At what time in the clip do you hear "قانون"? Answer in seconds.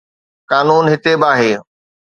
0.49-0.83